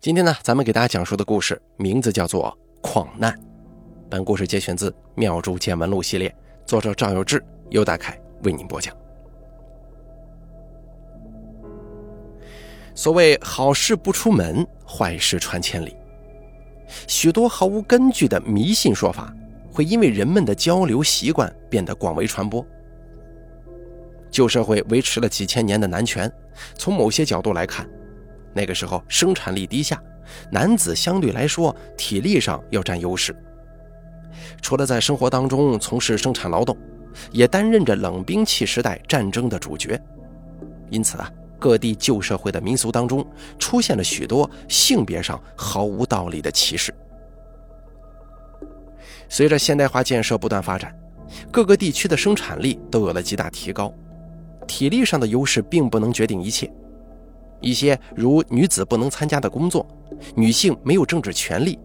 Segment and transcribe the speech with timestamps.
[0.00, 3.32] 今天呢，咱们给大家讲述的故事名字叫做《矿难》。
[4.08, 6.32] 本故事节选自《妙珠见闻录》系列，
[6.64, 8.96] 作者赵有志、尤大凯为您播讲。
[12.94, 15.96] 所谓好事不出门，坏事传千里。
[17.08, 19.34] 许多毫无根据的迷信说法，
[19.72, 22.64] 会因为人们的交流习惯变得广为传播。
[24.30, 26.32] 旧社会维持了几千年的男权，
[26.76, 27.84] 从某些角度来看。
[28.54, 30.02] 那个时候生产力低下，
[30.50, 33.34] 男子相对来说体力上要占优势。
[34.60, 36.76] 除了在生活当中从事生产劳动，
[37.32, 40.00] 也担任着冷兵器时代战争的主角。
[40.90, 43.26] 因此啊，各地旧社会的民俗当中
[43.58, 46.94] 出现了许多性别上毫无道理的歧视。
[49.28, 50.94] 随着现代化建设不断发展，
[51.50, 53.92] 各个地区的生产力都有了极大提高，
[54.66, 56.70] 体力上的优势并不能决定一切。
[57.60, 59.86] 一些如女子不能参加的工作，
[60.34, 61.78] 女性没有政治权利，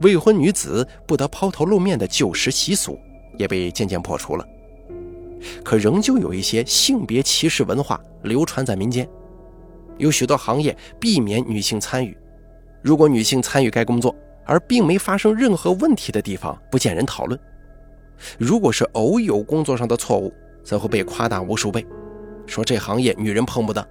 [0.00, 2.98] 未婚女子不得抛头露面的旧时习俗，
[3.38, 4.46] 也被渐渐破除了。
[5.64, 9.08] 可仍旧有一些性别歧视文化流传在民间，
[9.98, 12.16] 有许多行业避免女性参与。
[12.82, 17.38] 如果女性参与该工作，而并没发生任何问题的地方，不见人讨论；
[18.36, 20.32] 如果是偶有工作上的错误，
[20.64, 21.86] 则会被夸大无数倍，
[22.46, 23.86] 说这行业女人碰不得。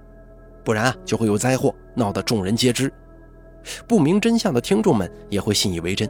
[0.70, 2.92] 不然啊，就会有灾祸，闹得众人皆知。
[3.88, 6.08] 不明真相的听众们也会信以为真。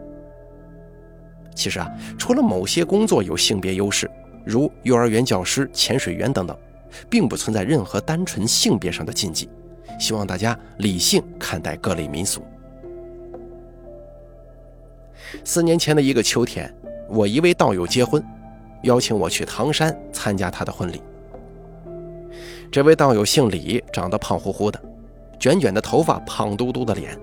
[1.55, 4.07] 其实啊，除了某些工作有性别优势，
[4.45, 6.55] 如幼儿园教师、潜水员等等，
[7.09, 9.49] 并不存在任何单纯性别上的禁忌。
[9.99, 12.43] 希望大家理性看待各类民俗。
[15.43, 16.71] 四年前的一个秋天，
[17.09, 18.23] 我一位道友结婚，
[18.83, 21.01] 邀请我去唐山参加他的婚礼。
[22.71, 24.81] 这位道友姓李，长得胖乎乎的，
[25.41, 27.19] 卷卷的头发，胖嘟嘟的脸。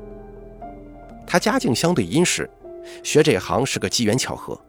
[1.25, 2.49] 他家境相对殷实，
[3.01, 4.59] 学这行是个机缘巧合。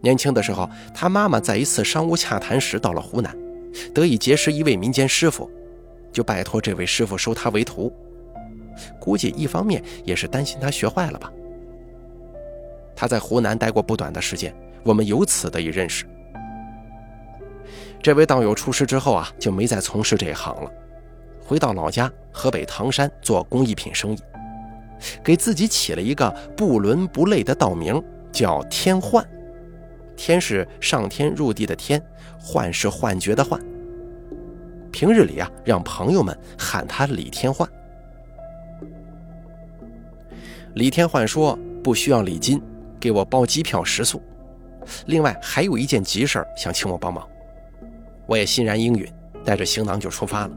[0.00, 3.36] 年轻的时候，他妈妈在一次商务洽谈时到了湖南，
[3.92, 5.50] 得以结识一位民间师傅，
[6.12, 7.92] 就拜托这位师傅收他为徒。
[9.00, 11.32] 估计一方面也是担心他学坏了吧。
[12.94, 14.54] 他在湖南待过不短的时间，
[14.84, 16.06] 我们由此得以认识。
[18.00, 20.70] 这位道友出师之后啊，就没再从事这一行了，
[21.40, 24.18] 回到老家河北唐山做工艺品生意，
[25.22, 29.26] 给自己起了一个不伦不类的道名，叫天幻。
[30.16, 32.02] 天是上天入地的天，
[32.40, 33.60] 幻是幻觉的幻。
[34.90, 37.68] 平日里啊，让朋友们喊他李天幻。
[40.74, 42.62] 李天幻说不需要礼金，
[42.98, 44.22] 给我包机票食宿，
[45.06, 47.28] 另外还有一件急事想请我帮忙。
[48.28, 49.10] 我也欣然应允，
[49.42, 50.50] 带着行囊就出发了。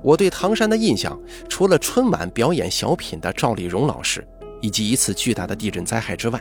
[0.00, 4.24] 我对唐山的印象，除了春晚表演小品的赵丽蓉老师，
[4.60, 6.40] 以及一次巨大的地震灾害之外，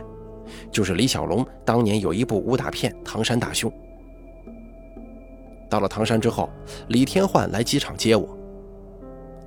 [0.70, 3.72] 就是李小龙当年有一部武打片《唐山大兄》。
[5.68, 6.48] 到了唐山之后，
[6.90, 8.38] 李天焕来机场接我。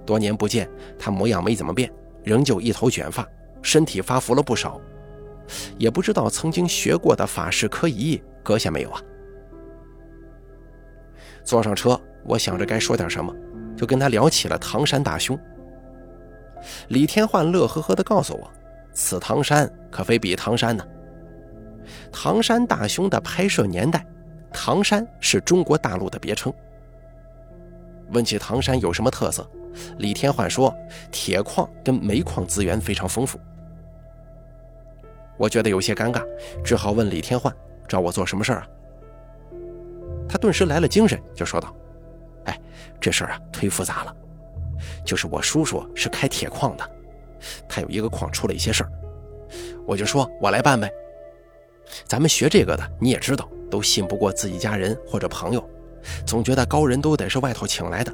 [0.04, 0.68] 多年不见，
[0.98, 1.88] 他模样没怎么变，
[2.24, 3.24] 仍旧一头卷发，
[3.62, 4.80] 身体发福了不少，
[5.78, 9.00] 也不知道曾经学过的法式科仪搁下没有啊？
[11.46, 13.32] 坐上车，我想着该说点什么，
[13.76, 15.38] 就跟他聊起了唐山大兄。
[16.88, 18.50] 李天焕乐呵呵地告诉我
[18.92, 20.84] ：“此唐山可非彼唐山呢。
[22.10, 24.04] 唐山大兄的拍摄年代，
[24.52, 26.52] 唐山是中国大陆的别称。”
[28.10, 29.48] 问起唐山有什么特色，
[29.98, 30.74] 李天焕说
[31.12, 33.38] ：“铁矿跟煤矿资源非常丰富。”
[35.38, 36.24] 我觉得有些尴尬，
[36.64, 37.54] 只好问李天焕
[37.86, 38.66] ：“找我做什么事儿啊？”
[40.28, 41.74] 他顿时来了精神，就说道
[42.46, 42.60] ：“哎，
[43.00, 44.14] 这事儿啊忒复杂了。
[45.04, 46.90] 就是我叔叔是开铁矿的，
[47.68, 48.90] 他有一个矿出了一些事儿，
[49.86, 50.90] 我就说我来办呗。
[52.04, 55.64] 咱们学这个的你也知道，都信不过自己家人或者朋友，
[56.26, 58.12] 总觉得高人都得是外头请来的。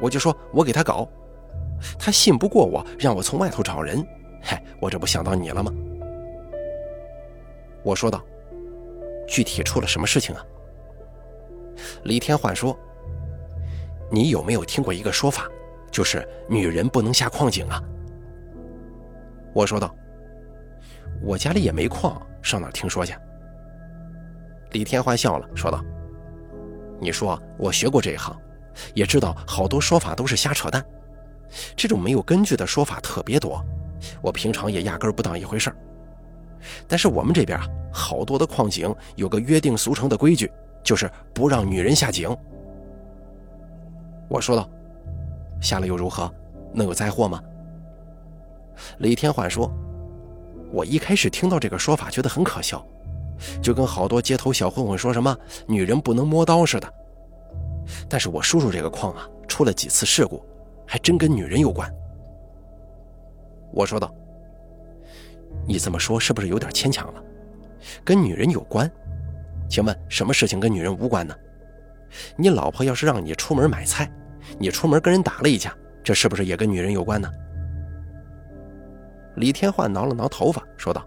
[0.00, 1.08] 我就说我给他搞，
[1.98, 4.06] 他信不过我，让我从外头找人。
[4.42, 5.72] 嗨，我这不想到你了吗？”
[7.82, 8.22] 我说道
[9.26, 10.44] ：“具体出了什么事情啊？”
[12.04, 12.78] 李天焕说
[14.10, 15.48] ：“你有没有听过一个说法，
[15.90, 17.82] 就是女人不能下矿井啊？”
[19.54, 19.94] 我说道
[21.22, 23.14] ：“我家里也没矿，上哪听说去？”
[24.72, 25.80] 李天焕笑了，说道
[27.00, 28.36] ：“你说我学过这一行，
[28.94, 30.84] 也知道好多说法都是瞎扯淡，
[31.76, 33.64] 这种没有根据的说法特别多，
[34.20, 35.72] 我平常也压根不当一回事。
[36.88, 40.50] 但是我们这边啊，好多的矿井有个约定俗成的规矩。”
[40.84, 42.28] 就是不让女人下井。
[44.28, 44.68] 我说道
[45.60, 46.32] ：“下了又如何？
[46.72, 47.42] 能有灾祸吗？
[48.98, 49.72] 李天焕说
[50.72, 52.84] ：“我一开始听到这个说法，觉得很可笑，
[53.62, 55.36] 就跟好多街头小混混说什么
[55.66, 56.94] 女人不能摸刀似的。
[58.08, 60.44] 但是我叔叔这个矿啊，出了几次事故，
[60.86, 61.90] 还真跟女人有关。”
[63.72, 64.12] 我说道
[65.66, 67.22] ：“你这么说是不是有点牵强了？
[68.04, 68.90] 跟女人有关？
[69.68, 71.34] 请问什么事情跟女人无关呢？
[72.36, 74.10] 你老婆要是让你出门买菜，
[74.58, 77.28] 你出门跟人打了一架，这是不是也跟女人有关呢？”
[79.36, 81.04] 李天焕挠了挠头发，说道：“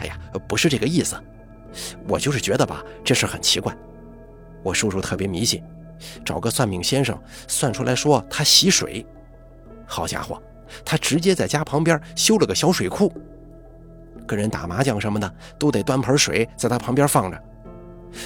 [0.00, 0.18] 哎呀，
[0.48, 1.16] 不是这个意思，
[2.08, 3.76] 我就是觉得吧，这事很奇怪。
[4.62, 5.62] 我叔叔特别迷信，
[6.24, 9.04] 找个算命先生算出来说他喜水。
[9.84, 10.42] 好家伙，
[10.82, 13.12] 他直接在家旁边修了个小水库，
[14.26, 17.38] 跟人打麻将什么的都得端盆水在他旁边放着。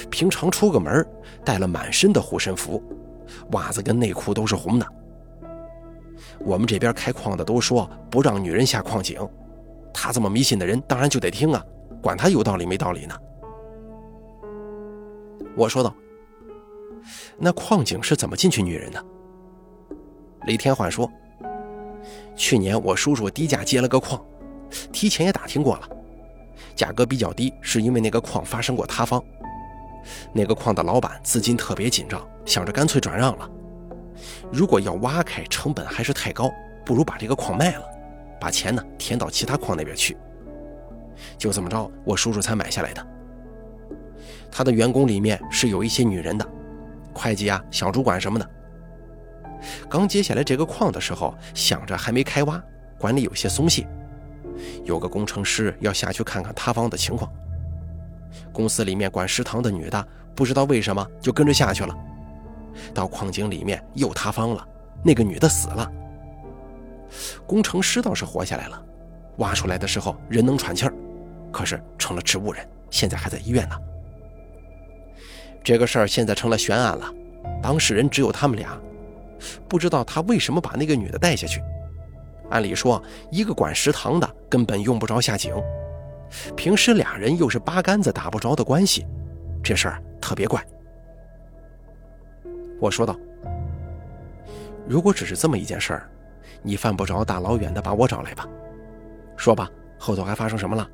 [0.09, 1.05] 平常出个门
[1.43, 2.81] 带了满身的护身符，
[3.51, 4.87] 袜子跟内裤都是红的。”
[6.39, 9.19] 我们这边开矿的都说不让女人下矿井，
[9.93, 11.63] 他这么迷信的人当然就得听啊，
[12.01, 13.15] 管他有道理没道理呢。
[15.55, 15.93] 我说道
[17.37, 19.03] ：“那矿井是怎么进去女人的？”
[20.45, 21.11] 李天焕说
[22.35, 24.23] ：“去年我叔叔低价接了个矿，
[24.91, 25.89] 提前也打听过了，
[26.75, 29.23] 价格比较低，是因为那个矿发生过塌方，
[30.33, 33.49] 那个矿的老板资金特别紧张，想着干脆转让了。”
[34.51, 36.51] 如果要挖开，成本还是太高，
[36.85, 37.83] 不如把这个矿卖了，
[38.39, 40.17] 把钱呢填到其他矿那边去。
[41.37, 43.07] 就这么着，我叔叔才买下来的。
[44.51, 46.47] 他的员工里面是有一些女人的，
[47.13, 48.49] 会计啊、小主管什么的。
[49.89, 52.61] 刚接下来这个矿的时候，想着还没开挖，
[52.97, 53.87] 管理有些松懈，
[54.83, 57.31] 有个工程师要下去看看塌方的情况。
[58.51, 61.95] 公司里面管食堂的女的，不知道为什么就跟着下去了。
[62.93, 64.67] 到矿井里面又塌方了，
[65.03, 65.91] 那个女的死了。
[67.45, 68.85] 工程师倒是活下来了，
[69.37, 70.93] 挖出来的时候人能喘气儿，
[71.51, 73.75] 可是成了植物人，现在还在医院呢。
[75.63, 77.11] 这个事儿现在成了悬案了，
[77.61, 78.77] 当事人只有他们俩，
[79.67, 81.61] 不知道他为什么把那个女的带下去。
[82.49, 83.01] 按理说，
[83.31, 85.53] 一个管食堂的根本用不着下井，
[86.55, 89.05] 平时俩人又是八竿子打不着的关系，
[89.63, 90.63] 这事儿特别怪。
[92.79, 93.17] 我说道
[94.87, 96.09] ：“如果只是这么一件事儿，
[96.61, 98.47] 你犯不着大老远的把我找来吧？
[99.35, 100.87] 说吧，后头还发生什么了？”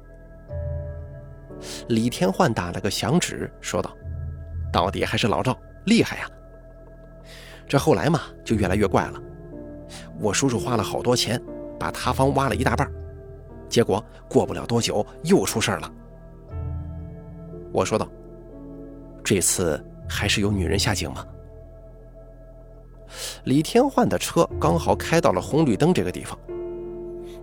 [1.87, 3.95] 李天焕打了个响指，说道
[4.71, 6.29] ：“到底还是老赵厉害呀！
[7.67, 9.21] 这后来嘛，就越来越怪了。
[10.19, 11.41] 我叔叔花了好多钱，
[11.79, 12.89] 把塌方挖了一大半，
[13.73, 15.91] 结果过不了多久又出事了。”
[17.73, 18.07] 我说道
[19.25, 21.25] ：“这次还是有女人下井吗？”
[23.45, 26.37] 李天焕的车刚好开到了红绿灯这个地方，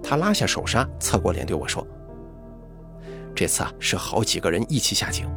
[0.00, 1.84] 他拉下手刹，侧过脸对我说
[3.34, 5.28] ：“这次啊，是好几个人一起下井，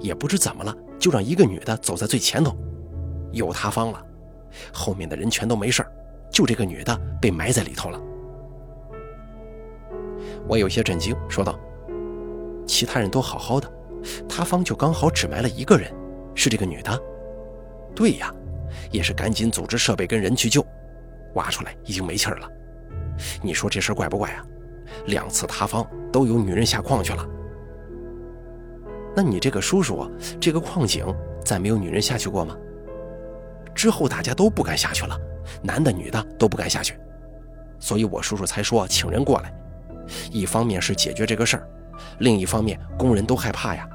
[0.00, 2.56] 也不知怎么了，就让一个女的走在最前头，
[3.32, 4.00] 又塌方了，
[4.72, 5.84] 后面的人全都没事
[6.30, 8.00] 就这个女的被埋在里头了。”
[10.48, 11.58] 我有些震惊，说道
[12.66, 13.70] ：“其他人都好好的，
[14.28, 15.92] 塌方就刚好只埋了一个人，
[16.34, 16.98] 是这个女的？
[17.94, 18.32] 对呀。”
[18.90, 20.64] 也是赶紧组织设备跟人去救，
[21.34, 22.48] 挖出来已经没气儿了。
[23.40, 24.44] 你说这事怪不怪啊？
[25.06, 27.26] 两次塌方都有女人下矿去了。
[29.16, 30.08] 那你这个叔叔，
[30.40, 31.06] 这个矿井
[31.44, 32.56] 再没有女人下去过吗？
[33.74, 35.18] 之后大家都不敢下去了，
[35.62, 36.98] 男的女的都不敢下去，
[37.78, 39.52] 所以我叔叔才说请人过来。
[40.30, 41.68] 一方面是解决这个事儿，
[42.18, 43.88] 另一方面工人都害怕呀。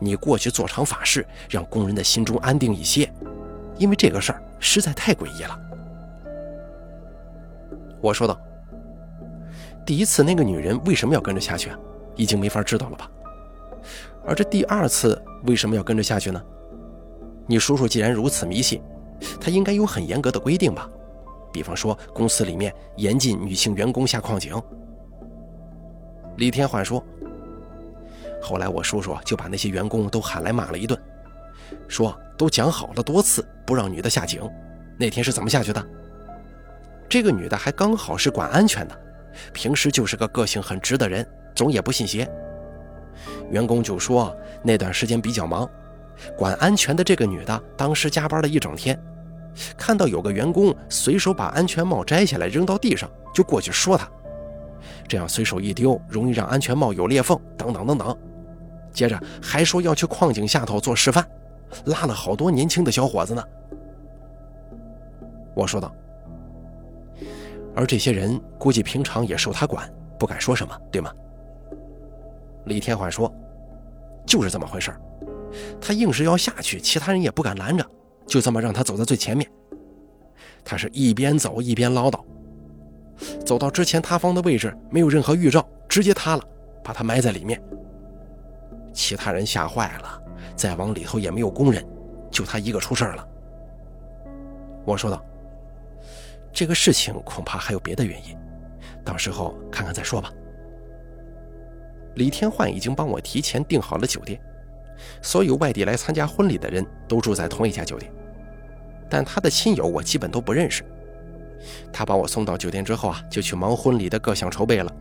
[0.00, 3.08] 你过去做场法事，让工人的心中安定一些。
[3.76, 5.60] 因为这个事儿实在太诡异了，
[8.00, 8.36] 我说道
[9.86, 11.70] ：“第一次那个女人为什么要跟着下去？
[12.16, 13.08] 已经没法知道了吧？
[14.26, 16.42] 而这第二次为什么要跟着下去呢？
[17.46, 18.82] 你叔叔既然如此迷信，
[19.40, 20.90] 他应该有很严格的规定吧？
[21.52, 24.60] 比方说公司里面严禁女性员工下矿井。”
[26.38, 27.04] 李天焕说
[28.40, 30.98] ：“后来我叔叔就把那些员工都喊来骂了一顿。”
[31.88, 34.48] 说都讲好了多次不让女的下井，
[34.96, 35.84] 那天是怎么下去的？
[37.08, 38.96] 这个女的还刚好是管安全的，
[39.52, 41.26] 平时就是个个性很直的人，
[41.56, 42.30] 总也不信邪。
[43.50, 45.68] 员工就说那段时间比较忙，
[46.36, 48.96] 管安全的这个女的当时加班了一整天，
[49.76, 54.08] 看到有个员工随手把安全帽摘下来扔到地上，就过去说他，
[55.06, 58.16] 这样随手一丢容易让安全帽有裂缝，等等等等。
[58.92, 61.26] 接着还说要去矿井下头做示范。
[61.84, 63.44] 拉了好多年轻的小伙子呢。
[65.54, 65.94] 我说道
[67.76, 71.12] ：“而这些人估计平常也受他管，不敢说什么，对吗？
[72.64, 73.30] 李天焕说
[74.24, 74.90] ：“就是这么回事
[75.78, 77.84] 他硬是要下去，其他人也不敢拦着，
[78.26, 79.46] 就这么让他走在最前面。
[80.64, 82.18] 他是一边走一边唠叨，
[83.44, 86.42] 走到之前塌方的位置，没有任何预兆，直接塌了，
[86.82, 87.60] 把他埋在里面。
[88.92, 90.22] 其他人吓坏了，
[90.56, 91.84] 再往里头也没有工人，
[92.30, 93.28] 就他一个出事了。”
[94.84, 95.24] 我说道
[96.52, 98.36] ：“这个事情恐怕还有别的原因，
[99.04, 100.32] 到时候看看再说吧。”
[102.16, 104.40] 李天焕已经帮我提前订好了酒店，
[105.22, 108.10] 所有外地来参加婚礼的人都住在同一家酒店，
[109.08, 110.82] 但他的亲友我基本都不认识。
[111.92, 114.92] 他把我送到酒店之后啊，就去忙婚礼的各项筹备了，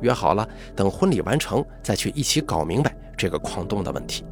[0.00, 4.24] 约好了等婚礼完成再去一起搞明白这个矿洞的问题。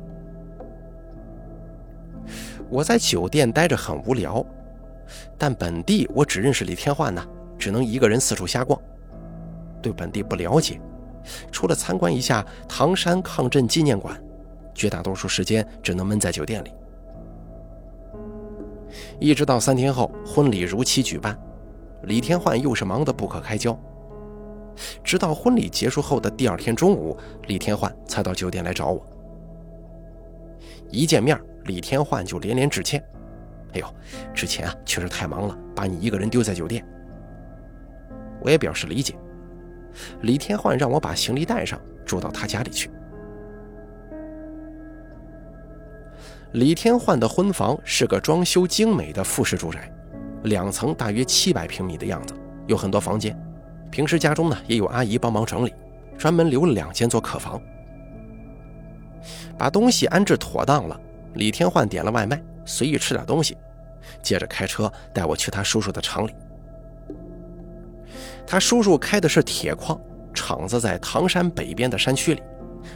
[2.68, 4.44] 我在酒店待着很无聊，
[5.38, 7.24] 但本地我只认识李天焕呢，
[7.56, 8.80] 只能一个人四处瞎逛，
[9.80, 10.80] 对本地不了解。
[11.52, 14.20] 除了参观一下唐山抗震纪念馆，
[14.74, 16.72] 绝大多数时间只能闷在酒店里。
[19.18, 21.38] 一直到三天后，婚礼如期举办，
[22.02, 23.78] 李天焕又是忙得不可开交。
[25.02, 29.06] 直到婚礼结束后的第二天中午，李天焕才到酒店来找我。
[30.90, 33.02] 一见面，李天焕就连连致歉
[33.72, 33.86] ：“哎呦，
[34.34, 36.86] 之前啊确实太忙了，把你一个人丢在酒店。”
[38.40, 39.14] 我也表示理解。
[40.20, 42.90] 李天焕让我把行李带上，住到他家里去。
[46.56, 49.92] 李天焕的婚房是个装修精美的复式住宅，
[50.44, 52.32] 两层，大约七百平米的样子，
[52.66, 53.38] 有很多房间。
[53.90, 55.74] 平时家中呢也有阿姨帮忙整理，
[56.16, 57.60] 专门留了两间做客房。
[59.58, 60.98] 把东西安置妥当了，
[61.34, 63.54] 李天焕点了外卖，随意吃点东西，
[64.22, 66.34] 接着开车带我去他叔叔的厂里。
[68.46, 70.00] 他叔叔开的是铁矿，
[70.32, 72.42] 厂子在唐山北边的山区里，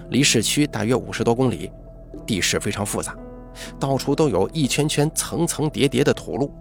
[0.08, 1.70] 离市区大约五十多公里，
[2.26, 3.14] 地势非常复杂，
[3.78, 6.52] 到处都有一圈圈层层叠叠的土路。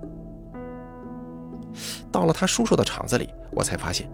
[2.11, 4.09] 到了他叔叔的厂子里，我才发现，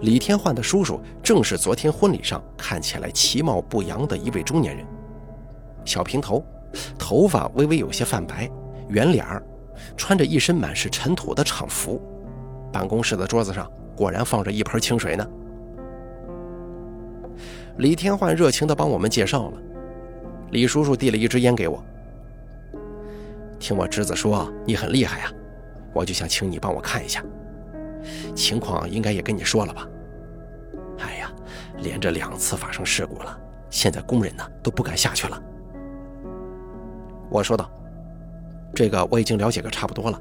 [0.00, 4.84] 李天焕的叔叔正是昨天婚礼上看起来其貌不扬的一位中年人，
[5.84, 6.44] 小平头，
[6.98, 8.50] 头发微微有些泛白，
[8.88, 9.42] 圆脸儿，
[9.96, 12.00] 穿着一身满是尘土的厂服，
[12.72, 13.70] 办公室的桌子上。
[13.96, 15.28] 果然放着一盆清水呢。
[17.76, 19.58] 李天焕热情地帮我们介绍了，
[20.52, 21.84] 李叔叔递了一支烟给我。
[23.60, 25.30] 听我侄子说你很厉害啊，
[25.92, 27.22] 我就想请你帮我看一下。
[28.34, 29.86] 情况应该也跟你说了吧？
[30.98, 31.30] 哎呀，
[31.82, 33.38] 连着两次发生事故了，
[33.68, 35.40] 现在工人呢都不敢下去了。
[37.28, 37.70] 我说道
[38.74, 40.20] ：“这个我已经了解个差不多了。”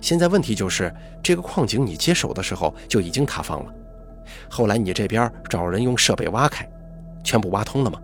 [0.00, 3.74] 现在问题就是，这个矿井你接手的时候就已经塌方了，
[4.48, 6.66] 后来你这边找人用设备挖开，
[7.24, 8.00] 全部挖通了吗？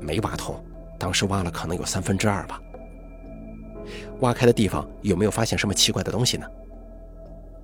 [0.00, 0.54] 没挖通，
[0.96, 2.58] 当时挖了可能有三分之二吧。
[4.20, 6.46] 挖开的地方有没有发现什么奇怪的东西呢？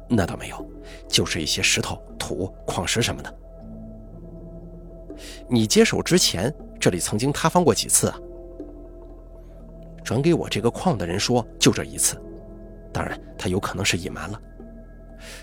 [0.09, 0.71] 那倒没有，
[1.09, 3.39] 就是一些石头、土、矿石什么的。
[5.49, 8.19] 你接手之前，这里曾经塌方过几次啊？
[10.05, 12.17] 转给我这个矿的人说，就这一次。
[12.93, 14.41] 当然，他有可能是隐瞒了。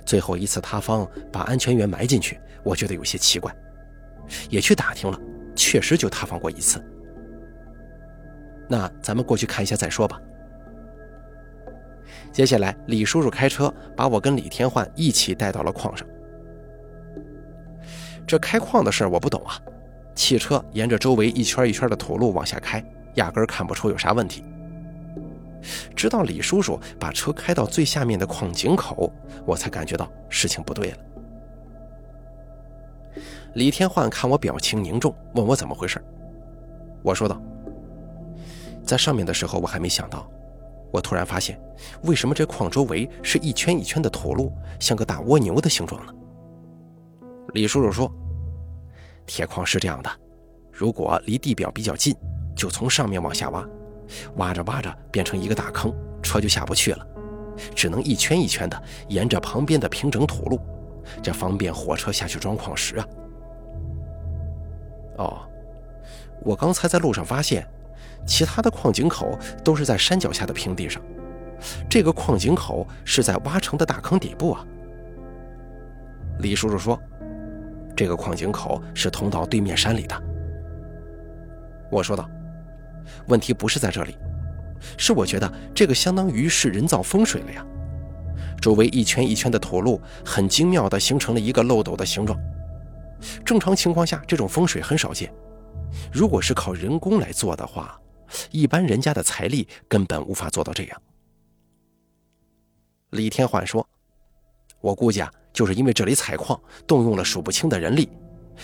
[0.05, 3.53] 最后一次塌方把安全员埋进去，我觉得有些奇怪，
[4.49, 5.19] 也去打听了，
[5.55, 6.81] 确实就塌方过一次。
[8.69, 10.21] 那咱们过去看一下再说吧。
[12.33, 16.05] 接下来，李叔叔开车把我跟李天焕一起带到了矿上。
[18.25, 19.61] 这开矿的事我不懂啊，
[20.15, 22.83] 汽车沿着周围一圈一圈的土路往下开，
[23.15, 24.43] 压根看不出有啥问题。
[25.95, 29.13] 直到李叔叔把车开到最下面的矿井口，
[29.45, 30.97] 我才感觉到事情不对了。
[33.53, 36.03] 李天焕看我表情凝重，问我怎么回事。
[37.03, 37.39] 我说道
[38.83, 40.27] ：“在上面的时候，我还没想到，
[40.93, 41.59] 我突然发现，
[42.03, 46.13] 为什么这矿周围是一圈一圈的土路，像个大蜗牛的形状呢？”
[47.53, 48.09] 李叔叔说
[49.25, 50.09] ：“铁矿是这样的，
[50.71, 52.15] 如果离地表比较近，
[52.55, 53.67] 就从上面往下挖。”
[54.35, 57.07] 挖着挖着变成一个大坑，车就下不去了，
[57.73, 60.59] 只能一圈一圈的沿着旁边的平整土路，
[61.21, 63.07] 这方便火车下去装矿石啊。
[65.17, 65.41] 哦，
[66.43, 67.67] 我刚才在路上发现，
[68.25, 71.01] 其他的矿井口都是在山脚下的平地上，
[71.89, 74.65] 这个矿井口是在挖成的大坑底部啊。
[76.39, 76.99] 李叔叔说，
[77.95, 80.23] 这个矿井口是通到对面山里的。
[81.91, 82.29] 我说道。
[83.27, 84.17] 问题不是在这里，
[84.97, 87.65] 是我觉得这个相当于是人造风水了呀。
[88.61, 92.39] 周围一圈一圈的土路很精妙地形成了一个漏斗的形状。
[93.43, 95.31] 正常情况下，这种风水很少见。
[96.13, 97.99] 如果是靠人工来做的话，
[98.51, 101.01] 一般人家的财力根本无法做到这样。
[103.11, 103.87] 李天焕说
[104.81, 108.09] ：“我估计啊，就是因为这里采矿动用了数不清的人力，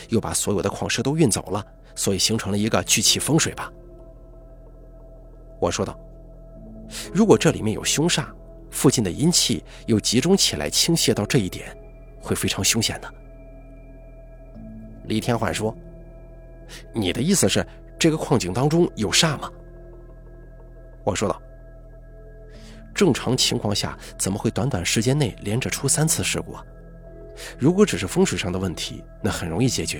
[0.09, 1.63] 又把所有的矿石都运走了，
[1.95, 3.71] 所以形成了一个聚气风水吧。”
[5.61, 5.99] 我说道
[7.13, 8.25] ：“如果这里面有凶煞，
[8.71, 11.77] 附近的阴气又集中起来倾泻到这一点，
[12.19, 13.13] 会非常凶险的。”
[15.05, 15.75] 李天焕说
[16.95, 17.63] ：“你的意思是
[17.99, 19.51] 这个矿井当中有煞吗？”
[21.03, 21.41] 我说道
[22.93, 26.63] ：“正常情况下怎么会短短时间内连着出三次事故啊？
[27.57, 29.99] 如果只是风水上的问题，那很容易解决；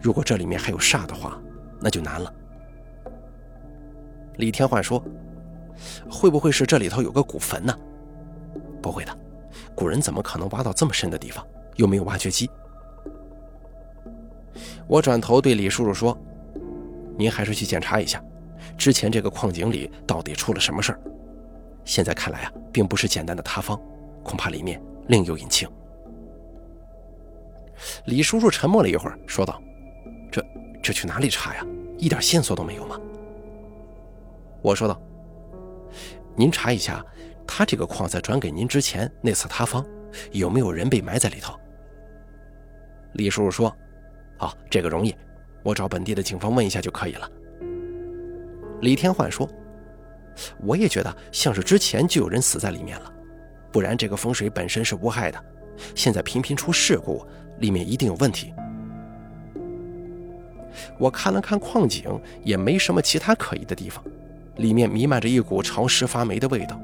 [0.00, 1.40] 如果这里面还有煞的话，
[1.80, 2.34] 那就难了。”
[4.36, 5.02] 李天焕说
[6.10, 7.78] ：“会不会是这里头有个古坟呢
[8.82, 9.16] ？”“不会的，
[9.74, 11.46] 古人怎么可能挖到这么深的地方？
[11.76, 12.50] 又没有挖掘机。”
[14.88, 16.18] 我转头对李叔叔说
[17.16, 18.22] ：“您还是去检查一下，
[18.76, 21.00] 之前这个矿井里到底出了什么事儿？
[21.84, 23.80] 现在看来啊，并不是简单的塌方，
[24.22, 25.68] 恐怕里面另有隐情。”
[28.06, 29.60] 李叔叔沉默了一会儿，说道
[30.30, 30.44] ：“这
[30.80, 31.66] 这去哪里查呀？
[31.98, 33.00] 一点线索都没有吗？”
[34.62, 35.00] 我说道
[36.36, 37.04] ：“您查一下，
[37.44, 39.84] 他这个矿在转给您之前那次塌方，
[40.30, 41.54] 有没有人被埋在里头？”
[43.14, 43.76] 李叔叔说
[44.38, 45.14] ：“好，这个容易，
[45.64, 47.28] 我找本地的警方问一下就可以了。”
[48.82, 49.48] 李天焕说
[50.62, 53.12] ：“我也觉得像是之前就有人死在里面了，
[53.70, 55.42] 不然这个风水本身是无害的，
[55.94, 57.24] 现在频频出事故，
[57.58, 58.52] 里面一定有问题。”
[60.98, 64.02] 我看了看矿井，也没什么其他可疑的地方。
[64.56, 66.78] 里面弥漫着一股潮湿发霉的味道，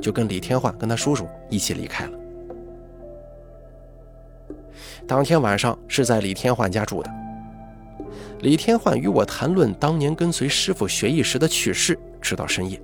[0.00, 2.18] 就跟李天焕跟他叔叔一起离开了。
[5.06, 7.10] 当天晚上是在李天焕家住的。
[8.40, 12.80] 李天焕与我谈论当年跟随师傅学艺时的趣事，直到深夜。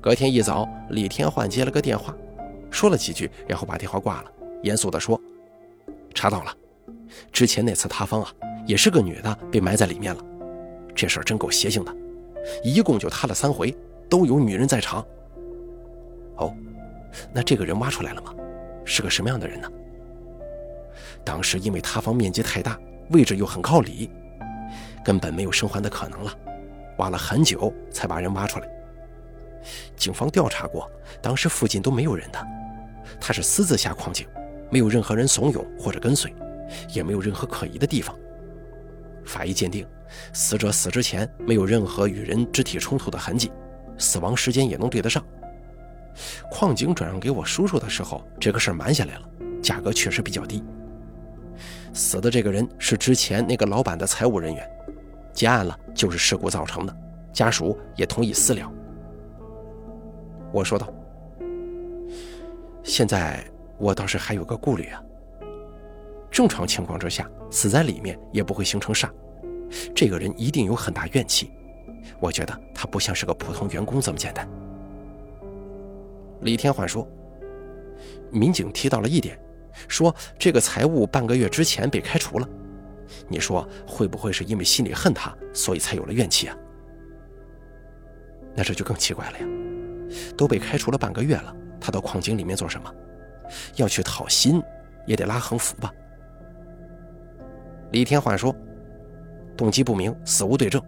[0.00, 2.14] 隔天一早，李天焕接了个电话，
[2.70, 4.30] 说了几句，然后把电话挂了，
[4.62, 5.20] 严肃地说
[6.14, 6.54] ：“查到了，
[7.32, 8.32] 之前那次塌方啊，
[8.64, 10.24] 也是个女的被埋在里面了，
[10.94, 11.94] 这事儿真够邪性的。”
[12.62, 13.74] 一共就塌了三回，
[14.08, 15.04] 都有女人在场。
[16.36, 16.54] 哦，
[17.32, 18.32] 那这个人挖出来了吗？
[18.84, 19.68] 是个什么样的人呢？
[21.24, 22.78] 当时因为塌方面积太大，
[23.10, 24.10] 位置又很靠里，
[25.04, 26.32] 根本没有生还的可能了。
[26.98, 28.68] 挖了很久才把人挖出来。
[29.96, 30.90] 警方调查过，
[31.20, 32.46] 当时附近都没有人的，
[33.20, 34.26] 他是私自下矿井，
[34.70, 36.32] 没有任何人怂恿或者跟随，
[36.90, 38.14] 也没有任何可疑的地方。
[39.24, 39.86] 法医鉴定，
[40.32, 43.50] 死者死之前没有任何与人肢体冲突的痕迹，
[43.98, 45.24] 死亡时间也能对得上。
[46.50, 49.28] 矿井转让给我叔叔的时候，这个事儿瞒下来了，
[49.60, 50.62] 价格确实比较低。
[51.94, 54.68] 死的这个人是之前那个老板的财务人员，
[55.32, 56.94] 结案了就是事故造成的，
[57.32, 58.70] 家属也同意私了。
[60.52, 60.92] 我说道
[62.82, 63.42] ：“现在
[63.78, 65.00] 我倒是还有个顾虑啊。”
[66.32, 69.08] 正常情况之下，死在里面也不会形成煞，
[69.94, 71.52] 这个人一定有很大怨气。
[72.18, 74.48] 我觉得他不像是个普通员工这么简单。
[76.40, 77.06] 李天焕说
[78.32, 79.38] ：“民警提到了一点，
[79.88, 82.48] 说这个财务半个月之前被开除了，
[83.28, 86.56] 你说会不会是因为心里恨他，所以才有了怨气啊？
[88.54, 89.46] 那这就更奇怪了呀！
[90.36, 92.94] 都被开除了半个月了，他到矿井里面做什么？
[93.76, 94.62] 要去讨薪，
[95.06, 95.92] 也得拉横幅吧？”
[97.90, 98.54] 李天焕说
[99.56, 100.80] ：“动机不明，死无对证，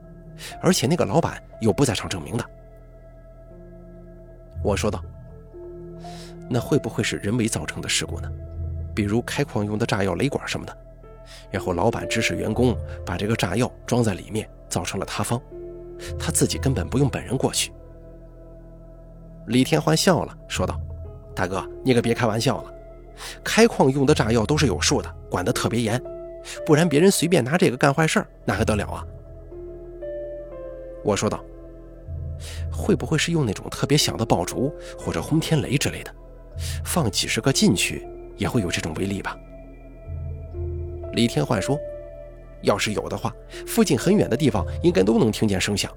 [0.62, 2.44] 而且那个老板又不在场证明的。”
[4.62, 5.03] 我说道
[6.49, 8.31] ：“那会不会是人为造成的事故呢？
[8.96, 10.76] 比如开矿用的炸药、雷管什么的，
[11.50, 15.40] 然后老板指使员工把这个炸药装在里面，造成了塌方，
[16.18, 17.70] 他自己根本不用本人过去。”
[19.48, 20.80] 李天欢笑了，说道
[21.37, 22.74] ：“大哥，你可别开玩笑了，
[23.44, 26.02] 开矿用的炸药都是有数的，管得特别严。”
[26.64, 29.04] 不然别人随便拿这个干坏事那还得了啊？
[31.04, 31.44] 我说道
[32.72, 36.14] ：“会不会是用那种特别响的爆竹或者轰天雷之类的，
[36.85, 38.06] 放几十个进去
[38.37, 39.37] 也会有这种威力吧？”
[41.12, 41.79] 李天焕说
[42.62, 43.35] ：“要是有的话，
[43.66, 45.90] 附近很远的地方应该都能听见声响，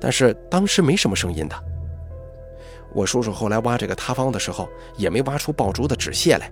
[0.00, 1.64] 但是当时没什么声音的。
[2.94, 6.50] 我叔叔后来挖这个塌方的时候，也没挖出爆竹的纸屑来，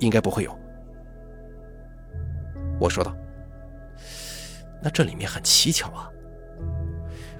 [0.00, 0.58] 应该不会有。”
[2.80, 3.14] 我说道
[4.82, 6.10] ：“那这里面很蹊跷啊。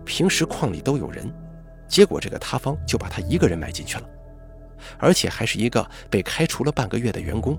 [0.04, 1.28] 平时矿里都有人，
[1.88, 4.04] 结果这个塌方就把他一个人埋进去了，
[4.98, 7.58] 而且还是一个被开除了半个月的员工。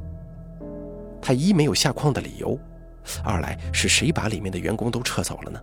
[1.22, 2.60] 他一没有下矿的理由，
[3.24, 5.60] 二来是谁把里面的员工都撤走了呢？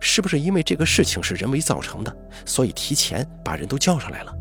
[0.00, 4.34] 是不是因为这个事情是人为造成的，所以提前把人都叫上来了？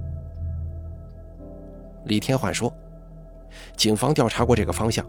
[2.05, 2.73] 李天焕说
[3.77, 5.05] ：“警方调查过这个方向，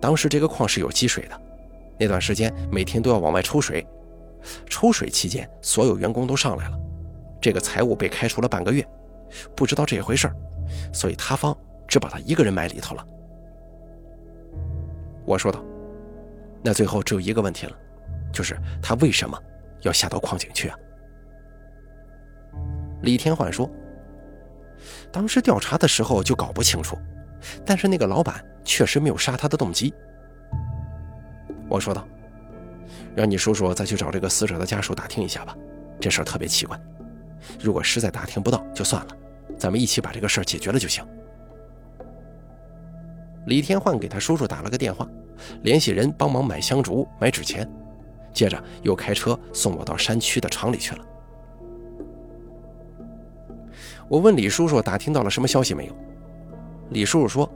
[0.00, 1.40] 当时这个矿是有积水的，
[1.98, 3.86] 那段时间每天都要往外抽水，
[4.68, 6.78] 抽水期间所有员工都上来了，
[7.40, 8.84] 这个财务被开除了半个月，
[9.54, 10.30] 不知道这回事
[10.92, 13.06] 所以他方只把他一个人埋里头了。”
[15.24, 15.64] 我说道
[16.62, 17.76] ：“那最后只有一个问题了。”
[18.32, 19.40] 就是他为什么
[19.82, 20.78] 要下到矿井去啊？
[23.02, 23.70] 李天焕说
[25.10, 26.98] ：“当时调查的时候就搞不清楚，
[27.64, 29.94] 但是那个老板确实没有杀他的动机。”
[31.68, 32.06] 我说道
[33.16, 35.56] ：“让你叔叔再去找这个死者的家属打听一下吧，
[35.98, 36.78] 这事儿特别奇怪。
[37.60, 39.16] 如果实在打听不到就算了，
[39.58, 41.04] 咱们一起把这个事儿解决了就行。”
[43.46, 45.08] 李天焕给他叔叔打了个电话，
[45.62, 47.68] 联系人帮忙买香烛、买纸钱。
[48.32, 51.04] 接着又开车送我到山区的厂里去了。
[54.08, 55.96] 我问李叔叔打听到了什么消息没有？
[56.90, 57.50] 李叔叔说：“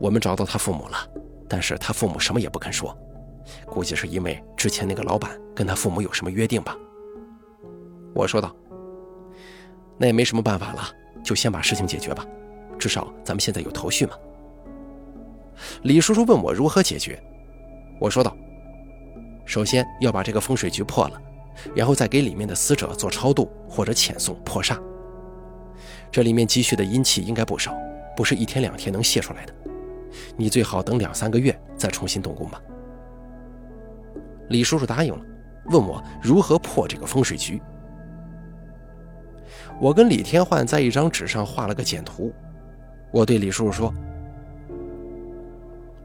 [0.00, 0.96] 我们找到他父母了，
[1.48, 2.96] 但是他父母什么也不肯说，
[3.66, 6.76] 估计是因为之前那个老板跟他父母有什么约定吧。”
[8.14, 8.54] 我说道
[9.98, 10.82] ：“那也没什么办法了，
[11.22, 12.26] 就先把事情解决吧，
[12.78, 14.12] 至少咱们现在有头绪嘛。”
[15.82, 17.22] 李叔叔问我如何解决，
[18.00, 18.36] 我说道。
[19.44, 21.20] 首先要把这个风水局破了，
[21.74, 24.78] 然后再给里面的死者做超度或者遣送破煞。
[26.10, 27.74] 这里面积蓄的阴气应该不少，
[28.16, 29.54] 不是一天两天能泄出来的。
[30.36, 32.62] 你最好等两三个月再重新动工吧。
[34.48, 35.20] 李叔叔答应了，
[35.66, 37.60] 问我如何破这个风水局。
[39.80, 42.32] 我跟李天焕在一张纸上画了个简图。
[43.10, 43.94] 我对李叔叔说：“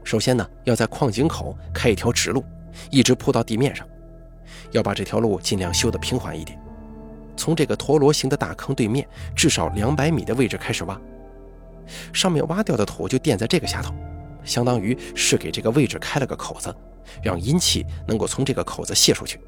[0.04, 2.44] 首先呢，要在矿井口开一条直路。”
[2.90, 3.84] 一直铺到地面上，
[4.70, 6.56] 要把这条路尽量修得平缓一点。
[7.36, 11.00] 从这个陀螺形的大坑对面至少两百米的位置开始挖，
[12.12, 13.92] 上面挖掉的土就垫在这个下头，
[14.44, 16.72] 相当于是给这个位置开了个口子，
[17.20, 19.40] 让阴气能够从这个口子泄出去。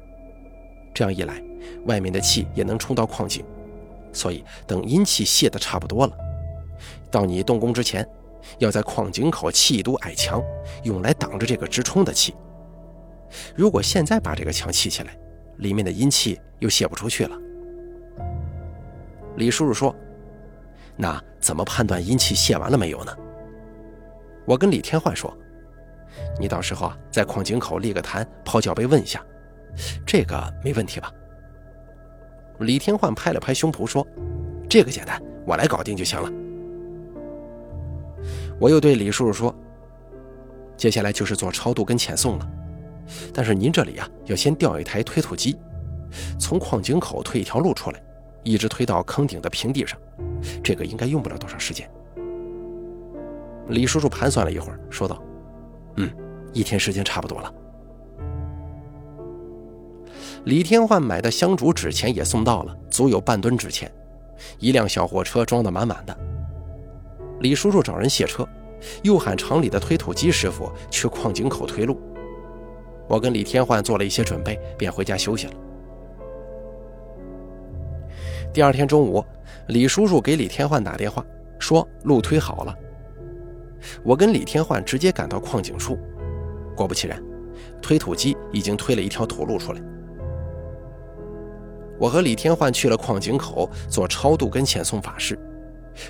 [0.93, 1.41] 这样一来，
[1.85, 3.45] 外面的气也能冲到矿井。
[4.13, 6.17] 所以等阴气泄得差不多了，
[7.09, 8.07] 到你动工之前，
[8.59, 10.41] 要在矿井口砌一堵矮墙，
[10.83, 12.35] 用来挡着这个直冲的气。
[13.55, 15.17] 如果现在把这个墙砌起来，
[15.57, 17.37] 里面的阴气又泄不出去了。
[19.37, 19.95] 李叔叔说
[20.97, 23.15] ：“那怎么判断阴气泄完了没有呢？”
[24.45, 25.33] 我跟李天焕说
[26.37, 29.23] ：“你到时候啊，在矿井口立个坛，抛脚杯问一下，
[30.05, 31.09] 这个没问题吧？”
[32.59, 34.05] 李天焕拍了拍胸脯说
[34.69, 36.29] ：“这个简单，我来搞定就行了。”
[38.59, 39.55] 我又对李叔叔说
[40.77, 42.47] ：“接下来就是做超度跟遣送了。”
[43.33, 45.57] 但是您这里啊，要先调一台推土机，
[46.39, 48.01] 从矿井口推一条路出来，
[48.43, 49.99] 一直推到坑顶的平地上，
[50.63, 51.89] 这个应该用不了多长时间。
[53.69, 55.21] 李叔叔盘算了一会儿，说道
[55.97, 56.09] ：“嗯，
[56.53, 57.51] 一天时间差不多了。”
[60.45, 63.91] 李天焕买的香烛纸钱也送到了，足有半吨纸钱，
[64.57, 66.17] 一辆小货车装得满满的。
[67.41, 68.47] 李叔叔找人卸车，
[69.03, 71.99] 又喊厂里的推土机师傅去矿井口推路。
[73.07, 75.53] 我跟李天焕做了一些准备，便回家休息了。
[78.51, 79.23] 第二天中午，
[79.67, 81.23] 李叔叔给李天焕打电话，
[81.59, 82.75] 说路推好了。
[84.03, 85.99] 我跟李天焕直接赶到矿井处，
[86.75, 87.21] 果不其然，
[87.79, 89.81] 推土机已经推了一条土路出来。
[92.01, 95.37] 我和李天焕去了矿井口做超度跟遣送法事，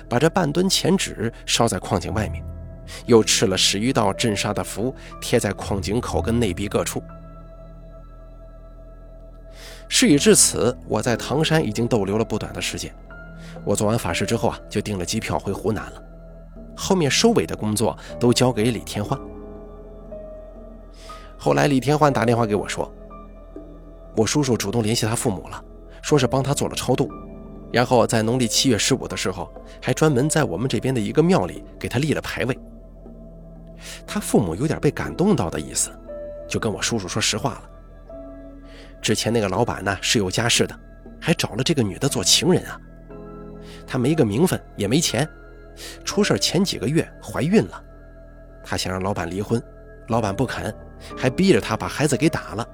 [0.08, 2.42] 把这半吨钱纸烧在矿井外面。
[3.04, 7.02] 又吃了十余道镇煞的符，贴在矿井口跟内壁各处。
[9.86, 12.90] 事已至此，我在唐山已经逗留了不短的时间。
[13.62, 16.02] 我做完法事之后啊，就订了机票回湖南了。
[16.74, 19.20] 后面收尾的工作都交给李天焕。
[21.36, 22.90] 后来李天焕打电话给我说，
[24.16, 25.62] 我叔叔主动联系他父母了，
[26.02, 27.10] 说是帮他做了超度。
[27.72, 32.58] 然后在农历七月十五的时候，还专门在我们这边的一个庙里给他立了牌位。
[34.06, 35.90] 他父母有点被感动到的意思，
[36.46, 37.62] 就跟我叔叔说实话了。
[39.00, 40.78] 之前那个老板呢是有家室的，
[41.18, 42.78] 还找了这个女的做情人啊。
[43.86, 45.26] 他没个名分，也没钱，
[46.04, 47.82] 出事前几个月怀孕了，
[48.62, 49.60] 他想让老板离婚，
[50.08, 50.72] 老板不肯，
[51.16, 52.68] 还逼着他把孩子给打了。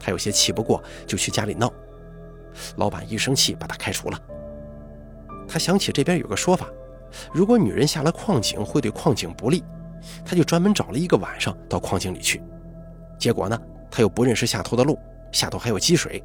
[0.00, 1.72] 他有些气不过，就去家里闹。
[2.76, 4.18] 老板一生气，把他开除了。
[5.48, 6.68] 他想起这边有个说法，
[7.32, 9.62] 如果女人下了矿井会对矿井不利，
[10.24, 12.42] 他就专门找了一个晚上到矿井里去。
[13.18, 13.60] 结果呢，
[13.90, 14.98] 他又不认识下头的路，
[15.30, 16.22] 下头还有积水，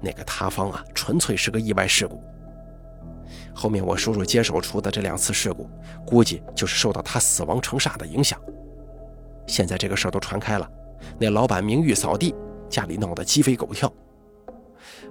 [0.00, 2.22] 那个塌方啊，纯粹是个意外事故。
[3.54, 5.68] 后面我叔叔接手出的这两次事故，
[6.04, 8.40] 估计就是受到他死亡成煞的影响。
[9.46, 10.68] 现在这个事儿都传开了，
[11.18, 12.34] 那老板名誉扫地，
[12.68, 13.92] 家里闹得鸡飞狗跳，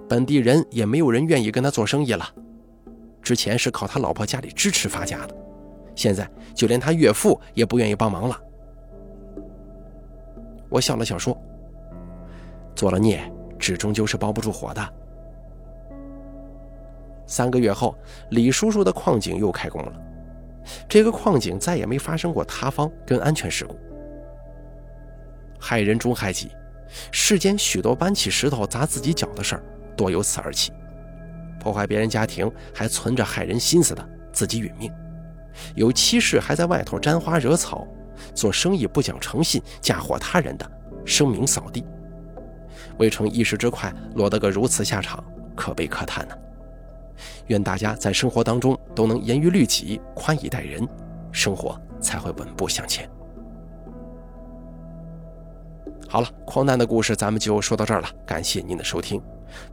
[0.09, 2.25] 本地人也没有人愿意跟他做生意了。
[3.21, 5.35] 之前是靠他老婆家里支持发家的，
[5.95, 8.39] 现在就连他岳父也不愿意帮忙了。
[10.69, 11.39] 我笑了笑说
[12.75, 13.23] ：“做了孽，
[13.57, 14.89] 纸终究是包不住火的。”
[17.25, 17.95] 三个月后，
[18.31, 19.93] 李叔叔的矿井又开工了，
[20.89, 23.75] 这个矿井再也没发生过塌方跟安全事故。
[25.57, 26.51] 害人终害己，
[27.09, 29.63] 世间许多搬起石头砸自己脚的事儿，
[29.95, 30.71] 多由此而起。
[31.59, 34.91] 破坏别人家庭还存着害人心思的，自己殒命；
[35.75, 37.87] 有妻室还在外头沾花惹草，
[38.33, 40.69] 做生意不讲诚信，嫁祸他人的，
[41.05, 41.85] 声名扫地。
[42.97, 45.23] 未成一时之快，落得个如此下场，
[45.55, 46.35] 可悲可叹呢。
[47.47, 50.85] 愿大家在生活当中都能严于律己，宽以待人，
[51.31, 53.09] 生活才会稳步向前。
[56.09, 58.09] 好了，矿难的故事咱们就说到这儿了。
[58.25, 59.21] 感谢您的收听，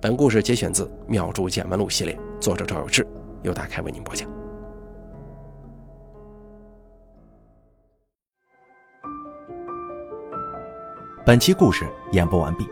[0.01, 3.07] 本故事节选自《妙珠见闻录》系列，作者赵有志，
[3.43, 4.29] 由大开为您播讲。
[11.25, 12.67] 本期故事演播完毕，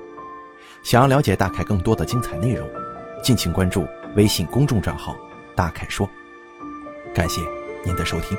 [0.82, 2.68] 想要了解大凯更多的精彩内容，
[3.22, 5.14] 敬请关注微信公众账号
[5.54, 6.08] “大凯说”。
[7.14, 7.40] 感谢
[7.84, 8.36] 您的收听。